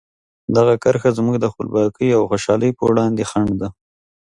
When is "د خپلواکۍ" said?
1.39-2.09